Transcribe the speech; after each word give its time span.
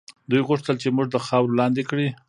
دوی 0.29 0.41
غوښتل 0.47 0.75
چې 0.81 0.87
موږ 0.95 1.07
د 1.11 1.17
خاورو 1.25 1.57
لاندې 1.59 1.83
کړي. 1.89 2.07